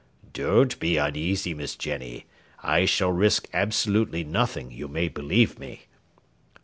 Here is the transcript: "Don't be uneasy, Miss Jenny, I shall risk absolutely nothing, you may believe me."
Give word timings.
"Don't 0.33 0.79
be 0.79 0.97
uneasy, 0.97 1.53
Miss 1.53 1.75
Jenny, 1.75 2.25
I 2.63 2.85
shall 2.85 3.11
risk 3.11 3.47
absolutely 3.53 4.23
nothing, 4.23 4.71
you 4.71 4.87
may 4.87 5.09
believe 5.09 5.59
me." 5.59 5.83